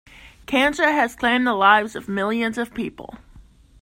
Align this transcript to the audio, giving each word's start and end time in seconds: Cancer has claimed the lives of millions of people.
Cancer 0.47 0.91
has 0.91 1.15
claimed 1.15 1.45
the 1.45 1.53
lives 1.53 1.95
of 1.95 2.09
millions 2.09 2.57
of 2.57 2.73
people. 2.73 3.19